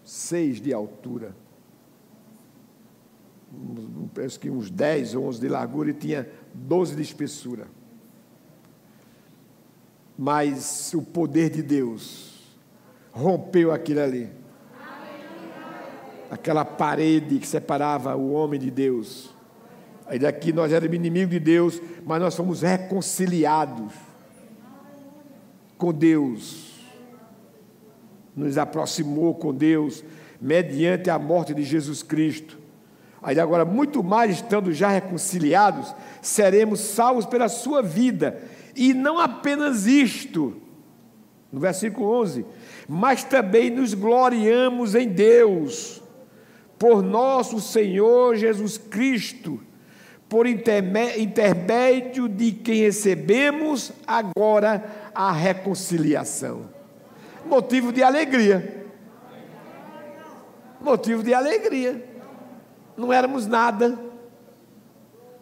[0.05, 1.35] Seis de altura.
[4.13, 7.67] Parece que uns 10 ou 11 de largura e tinha 12 de espessura.
[10.18, 12.41] Mas o poder de Deus
[13.11, 14.30] rompeu aquilo ali.
[16.32, 19.36] Aquela parede que separava o homem de Deus
[20.07, 23.91] Aí daqui nós éramos inimigos de Deus, mas nós fomos reconciliados
[25.78, 26.76] com Deus.
[28.36, 30.03] Nos aproximou com Deus
[30.39, 32.59] mediante a morte de Jesus Cristo.
[33.22, 38.39] Aí agora, muito mais estando já reconciliados, seremos salvos pela sua vida.
[38.76, 40.55] E não apenas isto,
[41.51, 42.45] no versículo 11,
[42.88, 46.01] mas também nos gloriamos em Deus,
[46.78, 49.61] por nosso Senhor Jesus Cristo
[50.28, 56.69] por intermédio de quem recebemos agora a reconciliação.
[57.45, 58.86] Motivo de alegria.
[60.82, 62.03] Motivo de alegria.
[62.97, 63.99] Não éramos nada,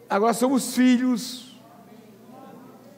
[0.09, 1.52] agora somos filhos.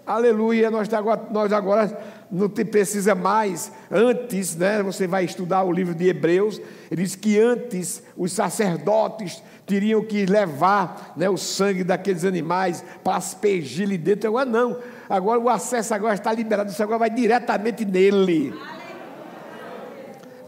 [0.05, 1.97] Aleluia, nós agora, nós agora
[2.31, 3.71] não precisa mais.
[3.89, 9.41] Antes, né, você vai estudar o livro de Hebreus, ele diz que antes os sacerdotes
[9.65, 14.29] teriam que levar né, o sangue daqueles animais para aspergir ali dentro.
[14.29, 14.77] Agora não.
[15.09, 18.53] Agora o acesso agora está liberado, isso agora vai diretamente nele.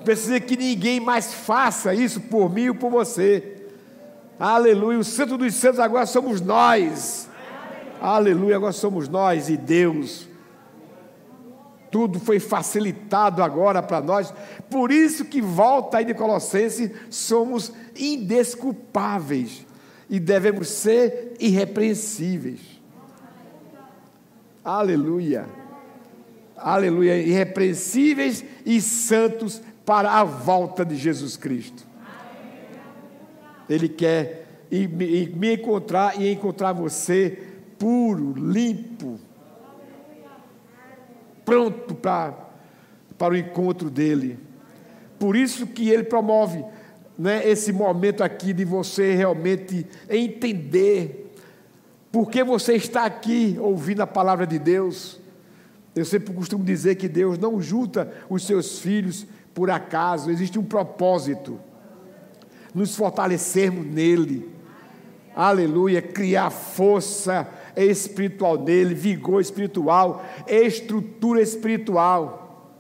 [0.04, 3.56] Precisa que ninguém mais faça isso por mim ou por você.
[4.40, 5.00] Aleluia.
[5.00, 7.27] O santo dos santos agora somos nós.
[8.02, 10.28] Aleluia, agora somos nós e Deus.
[11.90, 14.34] Tudo foi facilitado agora para nós.
[14.70, 19.66] Por isso que volta aí de Colossenses, somos indesculpáveis
[20.10, 22.60] e devemos ser irrepreensíveis.
[24.64, 25.46] Aleluia.
[26.56, 27.18] Aleluia.
[27.18, 31.88] Irrepreensíveis e santos para a volta de Jesus Cristo.
[33.70, 39.20] Ele quer me encontrar e encontrar você puro, limpo,
[41.46, 42.34] pronto para,
[43.18, 44.40] para o encontro dele.
[45.20, 46.64] Por isso que ele promove
[47.18, 51.34] né, esse momento aqui de você realmente entender
[52.12, 55.20] por que você está aqui ouvindo a palavra de Deus.
[55.96, 60.64] Eu sempre costumo dizer que Deus não junta os seus filhos por acaso, existe um
[60.64, 61.60] propósito.
[62.74, 64.52] Nos fortalecermos nele.
[65.36, 67.48] Aleluia, criar força
[67.86, 72.74] espiritual nele, vigor espiritual, estrutura espiritual.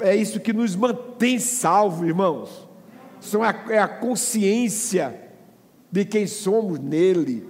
[0.00, 2.66] É isso que nos mantém salvos, irmãos.
[3.20, 5.18] São a, é a consciência
[5.90, 7.48] de quem somos nele.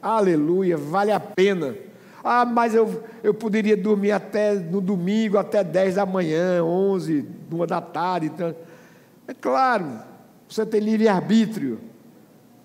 [0.00, 1.74] Aleluia, vale a pena.
[2.22, 7.66] Ah, mas eu, eu poderia dormir até no domingo, até 10 da manhã, 11, 1
[7.66, 8.26] da tarde.
[8.26, 8.54] Então,
[9.26, 9.86] é claro,
[10.48, 11.78] você tem livre-arbítrio.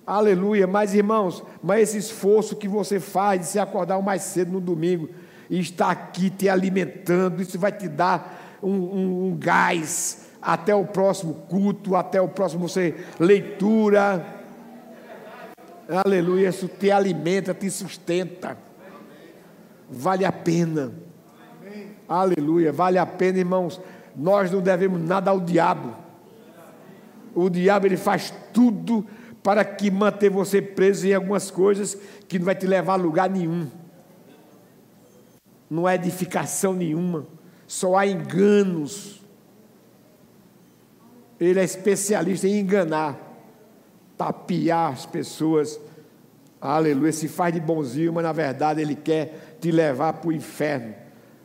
[0.06, 0.68] Aleluia.
[0.68, 5.10] Mas, irmãos, mas esse esforço que você faz de se acordar mais cedo no domingo
[5.50, 10.86] e estar aqui te alimentando, isso vai te dar um, um, um gás até o
[10.86, 14.26] próximo culto, até o próximo você, leitura.
[16.06, 16.50] Aleluia.
[16.50, 18.58] Isso te alimenta, te sustenta.
[19.90, 20.92] Vale a pena.
[22.08, 22.74] Aleluia.
[22.74, 23.80] Vale a pena, irmãos.
[24.16, 25.96] Nós não devemos nada ao diabo.
[27.34, 29.06] O diabo ele faz tudo
[29.44, 33.30] para que manter você preso em algumas coisas que não vai te levar a lugar
[33.30, 33.68] nenhum.
[35.70, 37.28] Não há edificação nenhuma,
[37.68, 39.22] só há enganos.
[41.40, 43.20] Ele é especialista em enganar,
[44.18, 45.80] tapiar as pessoas.
[46.62, 50.96] Aleluia, se faz de bonzinho, mas na verdade ele quer te levar para o inferno.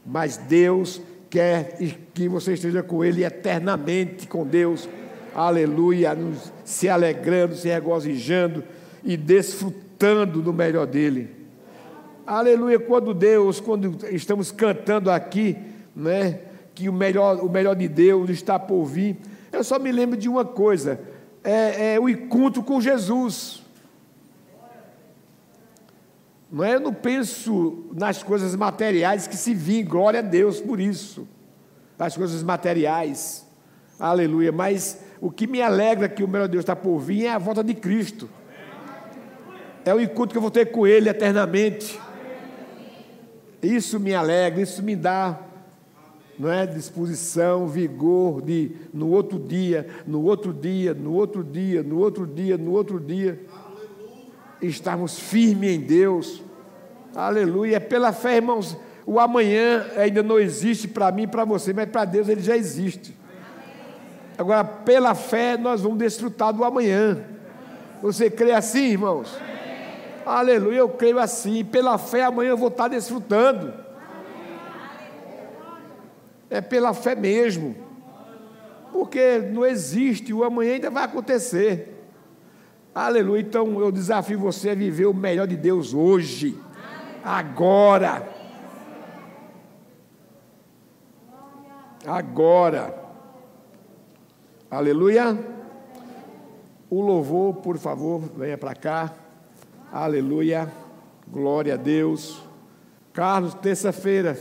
[0.07, 1.77] Mas Deus quer
[2.15, 4.89] que você esteja com Ele eternamente com Deus
[5.39, 8.65] aleluia, nos, se alegrando, se regozijando
[9.05, 11.31] e desfrutando do melhor dele.
[12.27, 15.57] Aleluia, quando Deus, quando estamos cantando aqui,
[15.95, 16.41] né,
[16.75, 19.17] que o melhor, o melhor de Deus está por vir,
[19.53, 21.01] eu só me lembro de uma coisa:
[21.45, 23.63] é, é o encontro com Jesus.
[26.51, 26.75] Não é?
[26.75, 31.29] Eu não penso nas coisas materiais que se vim, glória a Deus por isso.
[31.99, 33.47] As coisas materiais,
[33.99, 34.51] aleluia.
[34.51, 37.63] Mas o que me alegra que o melhor Deus está por vir é a volta
[37.63, 38.29] de Cristo.
[39.85, 41.99] É o encontro que eu vou ter com Ele eternamente.
[43.63, 45.41] Isso me alegra, isso me dá
[46.39, 51.99] não é disposição, vigor de no outro dia, no outro dia, no outro dia, no
[51.99, 53.41] outro dia, no outro dia,
[54.63, 56.43] estarmos firmes em Deus.
[57.15, 57.77] Aleluia.
[57.77, 58.77] É pela fé, irmãos.
[59.05, 62.57] O amanhã ainda não existe para mim e para você, mas para Deus ele já
[62.57, 63.17] existe.
[64.39, 67.25] Agora, pela fé, nós vamos desfrutar do amanhã.
[68.01, 69.37] Você crê assim, irmãos?
[70.25, 71.65] Aleluia, eu creio assim.
[71.65, 73.75] Pela fé, amanhã eu vou estar desfrutando.
[76.49, 77.75] É pela fé mesmo.
[78.93, 81.99] Porque não existe, o amanhã ainda vai acontecer.
[82.95, 83.41] Aleluia.
[83.41, 86.57] Então eu desafio você a viver o melhor de Deus hoje,
[87.25, 88.29] agora.
[92.07, 92.98] Agora.
[94.71, 95.39] Aleluia.
[96.91, 99.15] O louvor, por favor, venha para cá.
[99.91, 100.71] Aleluia.
[101.27, 102.43] Glória a Deus.
[103.15, 104.39] Carlos, terça-feira,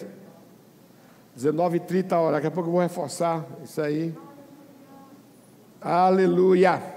[1.38, 2.34] 19h30 hora.
[2.34, 4.14] Daqui a pouco eu vou reforçar isso aí.
[5.82, 6.97] Aleluia.